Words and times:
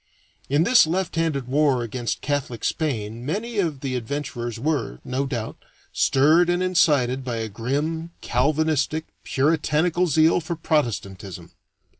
In 0.49 0.63
this 0.63 0.87
left 0.87 1.15
handed 1.15 1.47
war 1.47 1.83
against 1.83 2.21
Catholic 2.23 2.63
Spain 2.63 3.23
many 3.23 3.59
of 3.59 3.81
the 3.81 3.95
adventurers 3.95 4.59
were, 4.59 4.99
no 5.03 5.27
doubt, 5.27 5.57
stirred 5.93 6.49
and 6.49 6.63
incited 6.63 7.23
by 7.23 7.35
a 7.35 7.47
grim, 7.49 8.09
Calvinistic, 8.19 9.05
puritanical 9.23 10.07
zeal 10.07 10.39
for 10.41 10.55
Protestantism. 10.55 11.51